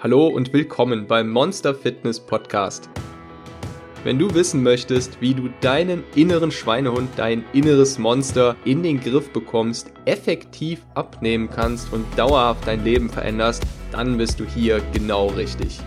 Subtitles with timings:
[0.00, 2.88] Hallo und willkommen beim Monster Fitness Podcast.
[4.04, 9.32] Wenn du wissen möchtest, wie du deinen inneren Schweinehund, dein inneres Monster in den Griff
[9.32, 15.80] bekommst, effektiv abnehmen kannst und dauerhaft dein Leben veränderst, dann bist du hier genau richtig.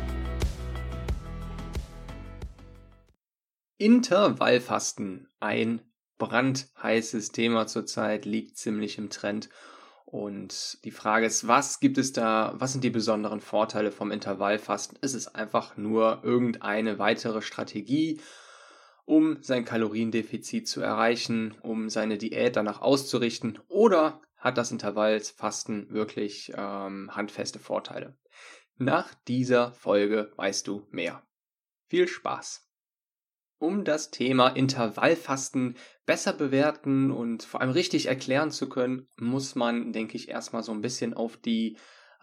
[3.78, 5.80] Intervallfasten, ein
[6.18, 9.48] brandheißes Thema zurzeit, liegt ziemlich im Trend
[10.12, 14.98] und die Frage ist, was gibt es da, was sind die besonderen Vorteile vom Intervallfasten?
[15.02, 18.20] Ist es einfach nur irgendeine weitere Strategie,
[19.06, 23.60] um sein Kaloriendefizit zu erreichen, um seine Diät danach auszurichten?
[23.70, 28.18] Oder hat das Intervallfasten wirklich ähm, handfeste Vorteile?
[28.76, 31.24] Nach dieser Folge weißt du mehr.
[31.88, 32.71] Viel Spaß!
[33.62, 35.76] Um das Thema Intervallfasten
[36.08, 40.72] besser bewerten und vor allem richtig erklären zu können, muss man, denke ich, erstmal so
[40.72, 41.78] ein bisschen auf die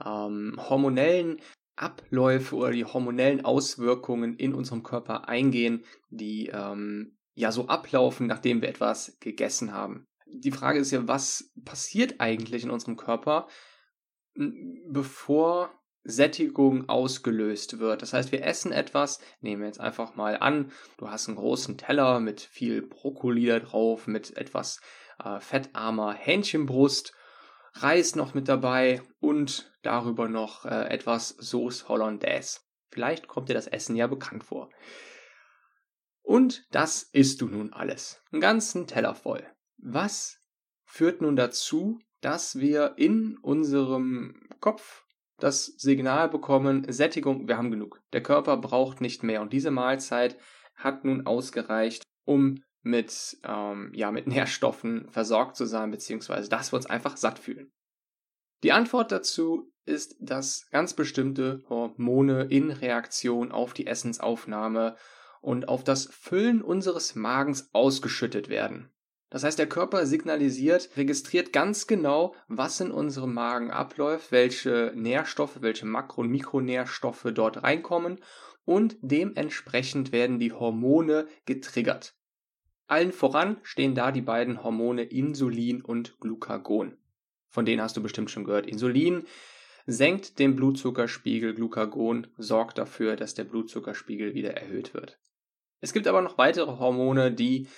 [0.05, 1.41] ähm, hormonellen
[1.77, 8.61] Abläufe oder die hormonellen Auswirkungen in unserem Körper eingehen, die ähm, ja so ablaufen, nachdem
[8.61, 10.09] wir etwas gegessen haben.
[10.27, 13.47] Die Frage ist ja, was passiert eigentlich in unserem Körper,
[14.35, 15.71] bevor
[16.09, 18.01] Sättigung ausgelöst wird.
[18.01, 21.77] Das heißt, wir essen etwas, nehmen wir jetzt einfach mal an, du hast einen großen
[21.77, 24.81] Teller mit viel Brokkoli da drauf, mit etwas
[25.23, 27.13] äh, fettarmer Hähnchenbrust,
[27.75, 32.61] Reis noch mit dabei und darüber noch äh, etwas Sauce Hollandaise.
[32.91, 34.71] Vielleicht kommt dir das Essen ja bekannt vor.
[36.23, 38.23] Und das isst du nun alles.
[38.33, 39.47] Einen ganzen Teller voll.
[39.77, 40.41] Was
[40.85, 45.05] führt nun dazu, dass wir in unserem Kopf
[45.39, 48.03] das Signal bekommen, Sättigung, wir haben genug.
[48.13, 49.41] Der Körper braucht nicht mehr.
[49.41, 50.37] Und diese Mahlzeit
[50.75, 56.77] hat nun ausgereicht, um mit, ähm, ja, mit Nährstoffen versorgt zu sein, beziehungsweise dass wir
[56.77, 57.73] uns einfach satt fühlen.
[58.65, 64.97] Die Antwort dazu ist, dass ganz bestimmte Hormone in Reaktion auf die Essensaufnahme
[65.41, 68.93] und auf das Füllen unseres Magens ausgeschüttet werden.
[69.31, 75.61] Das heißt, der Körper signalisiert, registriert ganz genau, was in unserem Magen abläuft, welche Nährstoffe,
[75.61, 78.21] welche Makro- und Mikronährstoffe dort reinkommen
[78.65, 82.15] und dementsprechend werden die Hormone getriggert.
[82.87, 86.97] Allen voran stehen da die beiden Hormone Insulin und Glucagon.
[87.49, 88.67] Von denen hast du bestimmt schon gehört.
[88.67, 89.25] Insulin
[89.87, 95.19] senkt den Blutzuckerspiegel, Glucagon sorgt dafür, dass der Blutzuckerspiegel wieder erhöht wird.
[95.81, 97.69] Es gibt aber noch weitere Hormone, die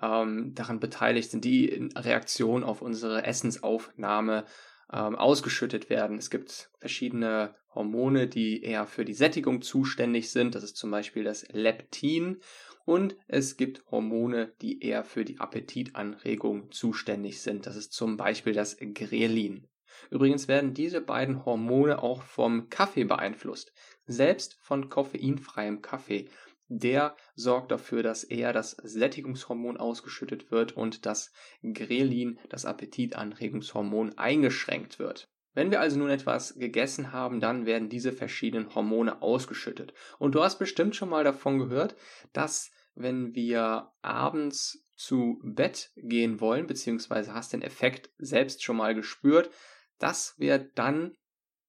[0.00, 4.44] ähm, daran beteiligt sind, die in Reaktion auf unsere Essensaufnahme
[4.92, 6.18] ähm, ausgeschüttet werden.
[6.18, 10.54] Es gibt verschiedene Hormone, die eher für die Sättigung zuständig sind.
[10.54, 12.40] Das ist zum Beispiel das Leptin.
[12.84, 17.66] Und es gibt Hormone, die eher für die Appetitanregung zuständig sind.
[17.66, 19.68] Das ist zum Beispiel das Grelin.
[20.10, 23.72] Übrigens werden diese beiden Hormone auch vom Kaffee beeinflusst.
[24.06, 26.28] Selbst von koffeinfreiem Kaffee
[26.70, 31.32] der sorgt dafür, dass eher das Sättigungshormon ausgeschüttet wird und das
[31.62, 35.28] Grelin, das Appetitanregungshormon, eingeschränkt wird.
[35.52, 39.92] Wenn wir also nun etwas gegessen haben, dann werden diese verschiedenen Hormone ausgeschüttet.
[40.20, 41.96] Und du hast bestimmt schon mal davon gehört,
[42.32, 48.94] dass wenn wir abends zu Bett gehen wollen, beziehungsweise hast den Effekt selbst schon mal
[48.94, 49.50] gespürt,
[49.98, 51.16] dass wir dann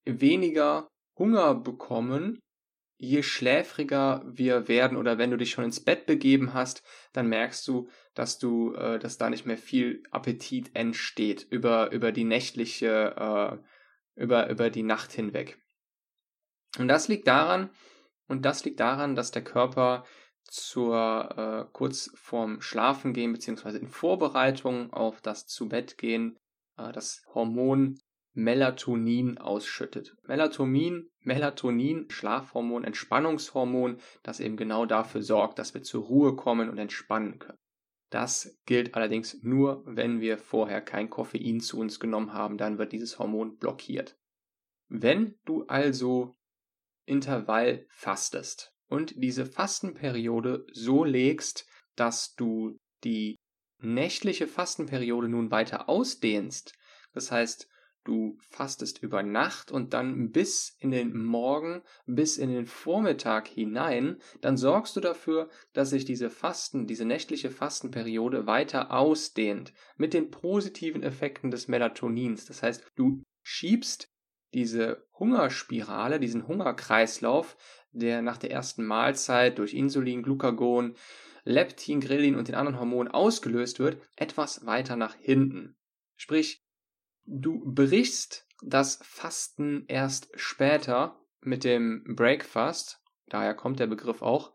[0.06, 2.40] weniger Hunger bekommen
[3.03, 7.67] je schläfriger wir werden oder wenn du dich schon ins Bett begeben hast, dann merkst
[7.67, 13.16] du, dass du, äh, dass da nicht mehr viel Appetit entsteht über, über die nächtliche,
[13.17, 15.59] äh, über, über die Nacht hinweg.
[16.78, 17.72] Und das liegt daran,
[18.28, 20.06] und das liegt daran, dass der Körper
[20.44, 26.38] zur äh, kurz vorm Schlafengehen beziehungsweise in Vorbereitung auf das Zubettgehen
[26.78, 27.97] äh, das Hormon
[28.34, 30.16] Melatonin ausschüttet.
[30.24, 36.78] Melatonin, Melatonin, Schlafhormon, Entspannungshormon, das eben genau dafür sorgt, dass wir zur Ruhe kommen und
[36.78, 37.58] entspannen können.
[38.09, 42.91] Das gilt allerdings nur, wenn wir vorher kein Koffein zu uns genommen haben, dann wird
[42.91, 44.18] dieses Hormon blockiert.
[44.90, 46.35] Wenn du also
[47.05, 51.66] Intervall fastest und diese Fastenperiode so legst,
[51.96, 53.38] dass du die
[53.79, 56.73] nächtliche Fastenperiode nun weiter ausdehnst,
[57.14, 57.70] das heißt,
[58.03, 64.18] Du fastest über Nacht und dann bis in den Morgen, bis in den Vormittag hinein,
[64.42, 70.32] dann sorgst du dafür, dass sich diese Fasten, diese nächtliche Fastenperiode weiter ausdehnt mit den
[70.32, 72.46] positiven Effekten des Melatonins.
[72.46, 74.09] Das heißt, du schiebst
[74.53, 77.56] diese Hungerspirale, diesen Hungerkreislauf,
[77.92, 80.96] der nach der ersten Mahlzeit durch Insulin, Glucagon,
[81.44, 85.76] Leptin, Grelin und den anderen Hormonen ausgelöst wird, etwas weiter nach hinten.
[86.16, 86.64] Sprich,
[87.26, 94.53] Du brichst das Fasten erst später mit dem Breakfast, daher kommt der Begriff auch,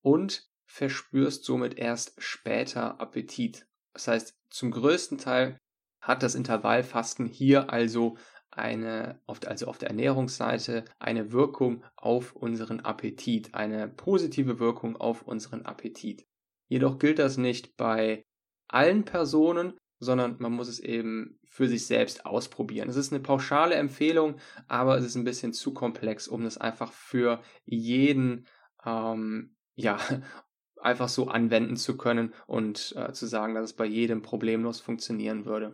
[0.00, 3.66] und verspürst somit erst später Appetit.
[3.92, 5.58] Das heißt, zum größten Teil
[6.00, 8.16] hat das Intervallfasten hier also
[8.50, 15.64] eine, also auf der Ernährungsseite, eine Wirkung auf unseren Appetit, eine positive Wirkung auf unseren
[15.64, 16.26] Appetit.
[16.68, 18.24] Jedoch gilt das nicht bei
[18.68, 22.88] allen Personen, sondern man muss es eben für sich selbst ausprobieren.
[22.88, 24.34] Es ist eine pauschale Empfehlung,
[24.66, 28.48] aber es ist ein bisschen zu komplex, um das einfach für jeden
[28.84, 29.98] ähm, ja
[30.80, 35.44] einfach so anwenden zu können und äh, zu sagen, dass es bei jedem problemlos funktionieren
[35.44, 35.72] würde.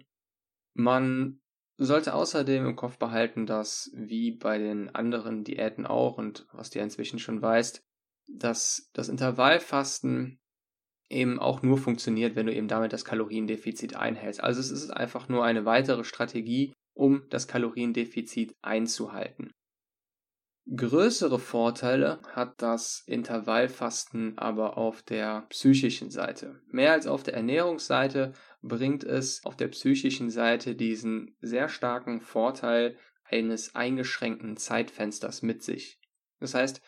[0.75, 1.41] Man
[1.79, 6.81] sollte außerdem im Kopf behalten, dass wie bei den anderen Diäten auch und was du
[6.81, 7.83] ja inzwischen schon weißt,
[8.27, 10.39] dass das Intervallfasten
[11.11, 14.43] eben auch nur funktioniert, wenn du eben damit das Kaloriendefizit einhältst.
[14.43, 19.53] Also es ist einfach nur eine weitere Strategie, um das Kaloriendefizit einzuhalten.
[20.77, 26.61] Größere Vorteile hat das Intervallfasten aber auf der psychischen Seite.
[26.67, 32.99] Mehr als auf der Ernährungsseite bringt es auf der psychischen Seite diesen sehr starken Vorteil
[33.25, 36.01] eines eingeschränkten Zeitfensters mit sich.
[36.39, 36.83] Das heißt,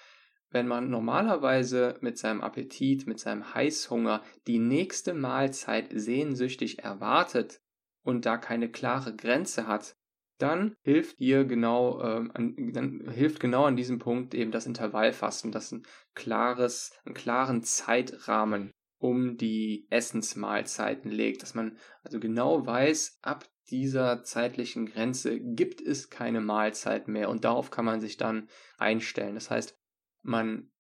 [0.51, 7.61] wenn man normalerweise mit seinem Appetit, mit seinem Heißhunger die nächste Mahlzeit sehnsüchtig erwartet
[8.03, 9.97] und da keine klare Grenze hat,
[10.39, 15.53] dann hilft dir genau, ähm, an, dann hilft genau an diesem Punkt eben das Intervallfasten,
[15.53, 15.83] das ein
[16.15, 24.25] klares, einen klaren Zeitrahmen um die Essensmahlzeiten legt, dass man also genau weiß, ab dieser
[24.25, 28.49] zeitlichen Grenze gibt es keine Mahlzeit mehr und darauf kann man sich dann
[28.79, 29.35] einstellen.
[29.35, 29.80] Das heißt,
[30.23, 30.71] man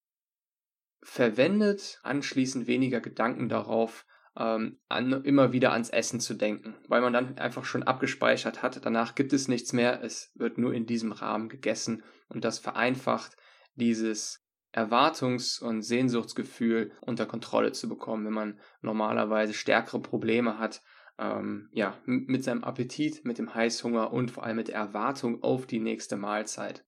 [1.02, 4.06] verwendet anschließend weniger Gedanken darauf,
[4.36, 8.84] ähm, an, immer wieder ans Essen zu denken, weil man dann einfach schon abgespeichert hat,
[8.84, 13.36] danach gibt es nichts mehr, es wird nur in diesem Rahmen gegessen und das vereinfacht
[13.74, 20.82] dieses Erwartungs- und Sehnsuchtsgefühl unter Kontrolle zu bekommen, wenn man normalerweise stärkere Probleme hat,
[21.18, 25.66] ähm, ja, mit seinem Appetit, mit dem Heißhunger und vor allem mit der Erwartung auf
[25.66, 26.84] die nächste Mahlzeit.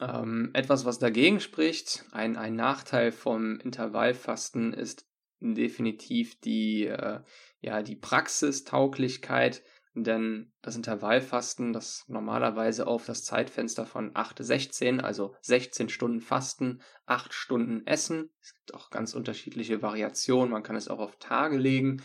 [0.00, 5.06] Ähm, etwas, was dagegen spricht, ein, ein Nachteil vom Intervallfasten ist
[5.40, 7.20] definitiv die, äh,
[7.60, 9.62] ja, die Praxistauglichkeit,
[9.94, 16.80] denn das Intervallfasten, das normalerweise auf das Zeitfenster von 8, 16, also 16 Stunden Fasten,
[17.06, 18.30] 8 Stunden Essen.
[18.40, 22.02] Es gibt auch ganz unterschiedliche Variationen, man kann es auch auf Tage legen,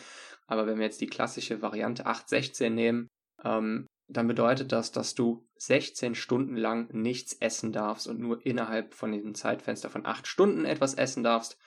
[0.47, 3.09] aber wenn wir jetzt die klassische Variante 8, 16 nehmen,
[3.43, 8.93] ähm, dann bedeutet das, dass du 16 Stunden lang nichts essen darfst und nur innerhalb
[8.93, 11.57] von diesem Zeitfenster von 8 Stunden etwas essen darfst.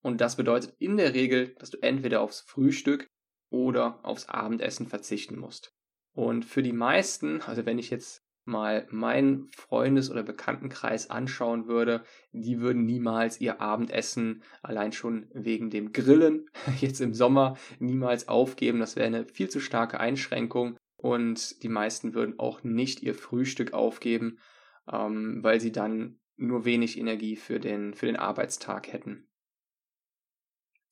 [0.00, 3.10] Und das bedeutet in der Regel, dass du entweder aufs Frühstück
[3.50, 5.74] oder aufs Abendessen verzichten musst.
[6.12, 12.02] Und für die meisten, also wenn ich jetzt mal meinen Freundes- oder Bekanntenkreis anschauen würde,
[12.32, 16.48] die würden niemals ihr Abendessen allein schon wegen dem Grillen
[16.80, 18.80] jetzt im Sommer niemals aufgeben.
[18.80, 23.72] Das wäre eine viel zu starke Einschränkung und die meisten würden auch nicht ihr Frühstück
[23.72, 24.38] aufgeben,
[24.92, 29.28] ähm, weil sie dann nur wenig Energie für den, für den Arbeitstag hätten.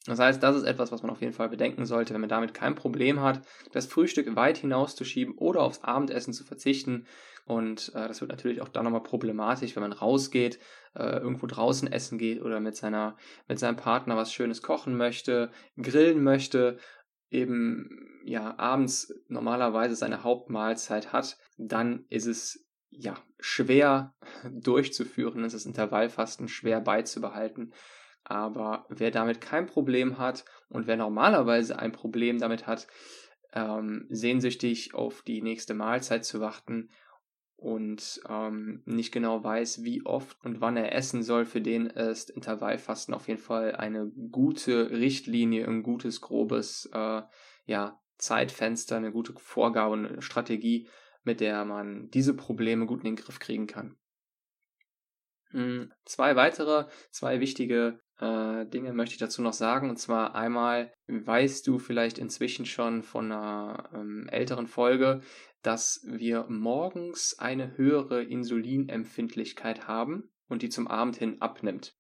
[0.07, 2.55] Das heißt, das ist etwas, was man auf jeden Fall bedenken sollte, wenn man damit
[2.55, 3.43] kein Problem hat,
[3.73, 7.07] das Frühstück weit hinauszuschieben oder aufs Abendessen zu verzichten.
[7.45, 10.61] Und äh, das wird natürlich auch dann nochmal problematisch, wenn man rausgeht,
[10.95, 13.17] äh, irgendwo draußen essen geht oder mit seiner,
[13.49, 16.79] mit seinem Partner was Schönes kochen möchte, grillen möchte
[17.31, 24.15] eben ja abends normalerweise seine Hauptmahlzeit hat, dann ist es ja schwer
[24.51, 27.73] durchzuführen, ist das Intervallfasten schwer beizubehalten.
[28.25, 32.89] Aber wer damit kein Problem hat und wer normalerweise ein Problem damit hat,
[33.53, 36.91] ähm, sehnsüchtig auf die nächste Mahlzeit zu warten
[37.57, 42.31] und ähm, nicht genau weiß, wie oft und wann er essen soll, für den ist
[42.31, 47.23] Intervallfasten auf jeden Fall eine gute Richtlinie, ein gutes, grobes äh,
[47.65, 50.89] ja, Zeitfenster, eine gute Vorgabe, eine Strategie,
[51.25, 53.97] mit der man diese Probleme gut in den Griff kriegen kann.
[55.51, 59.91] Hm, zwei weitere, zwei wichtige äh, Dinge möchte ich dazu noch sagen.
[59.91, 65.21] Und zwar einmal weißt du vielleicht inzwischen schon von einer ähm, älteren Folge,
[65.67, 71.97] dass wir morgens eine höhere Insulinempfindlichkeit haben und die zum Abend hin abnimmt.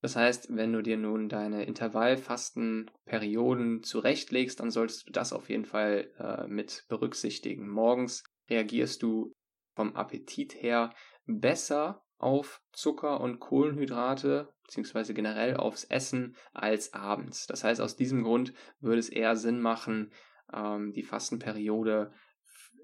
[0.00, 5.64] Das heißt, wenn du dir nun deine Intervallfastenperioden zurechtlegst, dann solltest du das auf jeden
[5.64, 7.68] Fall äh, mit berücksichtigen.
[7.68, 9.32] Morgens reagierst du
[9.74, 10.94] vom Appetit her
[11.26, 17.48] besser auf Zucker und Kohlenhydrate beziehungsweise generell aufs Essen als abends.
[17.48, 20.12] Das heißt, aus diesem Grund würde es eher Sinn machen,
[20.52, 22.12] ähm, die Fastenperiode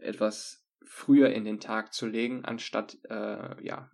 [0.00, 3.90] etwas früher in den Tag zu legen, anstatt äh, ja,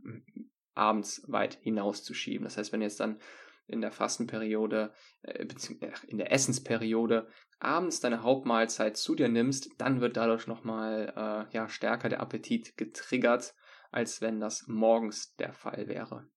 [0.74, 2.44] abends weit hinauszuschieben.
[2.44, 3.18] Das heißt, wenn jetzt dann
[3.66, 4.92] in der Fastenperiode,
[5.22, 5.46] äh,
[6.06, 7.28] in der Essensperiode
[7.58, 12.76] abends deine Hauptmahlzeit zu dir nimmst, dann wird dadurch nochmal äh, ja, stärker der Appetit
[12.76, 13.54] getriggert,
[13.90, 16.28] als wenn das morgens der Fall wäre.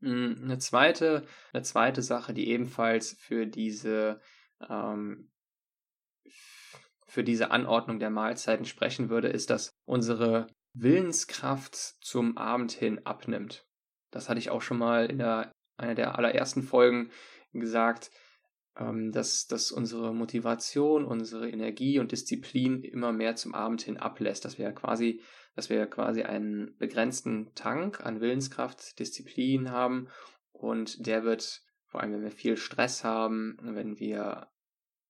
[0.00, 4.20] Hm, eine zweite, eine zweite Sache, die ebenfalls für diese,
[4.68, 5.30] ähm,
[7.10, 13.66] für diese Anordnung der Mahlzeiten sprechen würde, ist, dass unsere Willenskraft zum Abend hin abnimmt.
[14.12, 17.10] Das hatte ich auch schon mal in der, einer der allerersten Folgen
[17.52, 18.10] gesagt,
[18.76, 24.44] ähm, dass, dass unsere Motivation, unsere Energie und Disziplin immer mehr zum Abend hin ablässt,
[24.44, 25.20] dass wir quasi,
[25.56, 30.08] dass wir quasi einen begrenzten Tank an Willenskraft, Disziplin haben
[30.52, 34.48] und der wird, vor allem wenn wir viel Stress haben, wenn wir,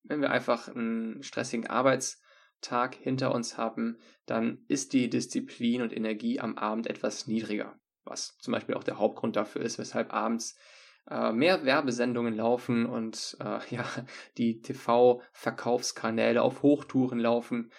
[0.02, 6.40] wenn wir einfach einen stressigen Arbeitstag hinter uns haben, dann ist die Disziplin und Energie
[6.40, 7.78] am Abend etwas niedriger.
[8.04, 10.58] Was zum Beispiel auch der Hauptgrund dafür ist, weshalb abends
[11.08, 13.84] äh, mehr Werbesendungen laufen und äh, ja,
[14.38, 17.70] die TV-Verkaufskanäle auf Hochtouren laufen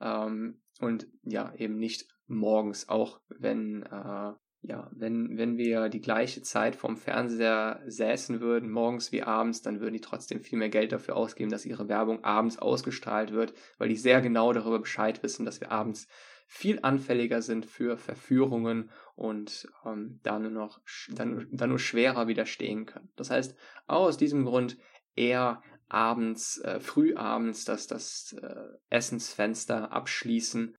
[0.00, 4.32] ähm, und ja, eben nicht morgens, auch wenn, äh,
[4.68, 9.80] ja, wenn, wenn wir die gleiche Zeit vom Fernseher säßen würden, morgens wie abends, dann
[9.80, 13.88] würden die trotzdem viel mehr Geld dafür ausgeben, dass ihre Werbung abends ausgestrahlt wird, weil
[13.88, 16.08] die sehr genau darüber Bescheid wissen, dass wir abends
[16.48, 22.86] viel anfälliger sind für Verführungen und ähm, da nur noch dann, dann nur schwerer widerstehen
[22.86, 23.10] können.
[23.16, 23.56] Das heißt,
[23.86, 24.76] aus diesem Grund
[25.14, 28.54] eher abends, äh, frühabends das, das äh,
[28.90, 30.76] Essensfenster abschließen.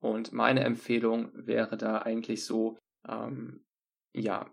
[0.00, 2.78] Und meine Empfehlung wäre da eigentlich so,
[3.08, 3.64] ähm,
[4.12, 4.50] ja,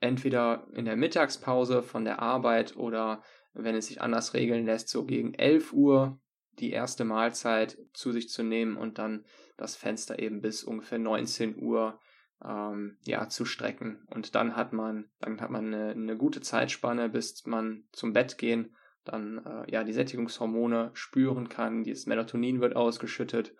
[0.00, 3.22] entweder in der Mittagspause von der Arbeit oder
[3.54, 6.20] wenn es sich anders regeln lässt, so gegen 11 Uhr
[6.58, 9.24] die erste Mahlzeit zu sich zu nehmen und dann
[9.56, 11.98] das Fenster eben bis ungefähr 19 Uhr
[12.44, 14.04] ähm, ja, zu strecken.
[14.10, 18.38] Und dann hat man, dann hat man eine, eine gute Zeitspanne, bis man zum Bett
[18.38, 23.54] gehen, dann äh, ja die Sättigungshormone spüren kann, das Melatonin wird ausgeschüttet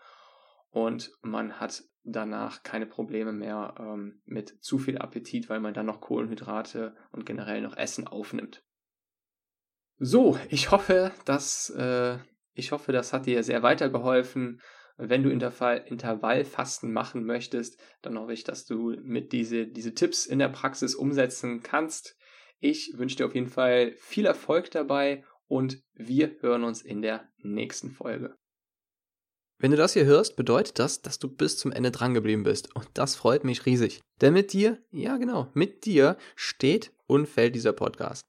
[0.71, 5.87] und man hat danach keine Probleme mehr ähm, mit zu viel Appetit, weil man dann
[5.87, 8.65] noch Kohlenhydrate und generell noch Essen aufnimmt.
[9.99, 12.19] So, ich hoffe, dass äh,
[12.55, 14.61] ich hoffe, das hat dir sehr weitergeholfen.
[14.97, 20.27] Wenn du Intervall, Intervallfasten machen möchtest, dann hoffe ich, dass du mit diese, diese Tipps
[20.27, 22.17] in der Praxis umsetzen kannst.
[22.59, 27.29] Ich wünsche dir auf jeden Fall viel Erfolg dabei und wir hören uns in der
[27.39, 28.37] nächsten Folge.
[29.63, 32.75] Wenn du das hier hörst, bedeutet das, dass du bis zum Ende drangeblieben bist.
[32.75, 34.01] Und das freut mich riesig.
[34.21, 38.23] Denn mit dir, ja genau, mit dir steht und fällt dieser Podcast.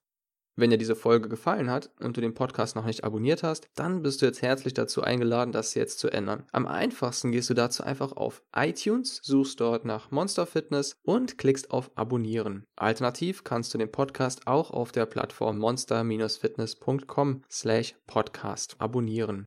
[0.54, 4.02] Wenn dir diese Folge gefallen hat und du den Podcast noch nicht abonniert hast, dann
[4.02, 6.44] bist du jetzt herzlich dazu eingeladen, das jetzt zu ändern.
[6.52, 11.72] Am einfachsten gehst du dazu einfach auf iTunes, suchst dort nach Monster Fitness und klickst
[11.72, 12.62] auf Abonnieren.
[12.76, 19.46] Alternativ kannst du den Podcast auch auf der Plattform monster-fitness.com slash podcast abonnieren.